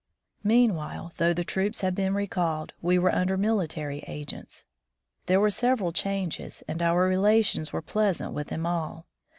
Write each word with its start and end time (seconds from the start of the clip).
Meanwhile, 0.43 1.13
though 1.17 1.31
the 1.31 1.43
troops 1.43 1.81
had 1.81 1.93
been 1.93 2.15
recalled, 2.15 2.73
we 2.81 2.97
were 2.97 3.13
under 3.13 3.37
military 3.37 3.99
agents; 4.07 4.65
there 5.27 5.39
were 5.39 5.51
several 5.51 5.91
changes, 5.93 6.63
and 6.67 6.81
our 6.81 7.07
relations 7.07 7.71
were 7.71 7.83
pleasant 7.83 8.33
with 8.33 8.47
them 8.47 8.65
all. 8.65 9.05